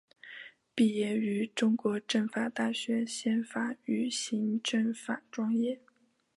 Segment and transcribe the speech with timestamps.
[0.73, 5.79] 毕业于中国政法大学宪法与行政法专业。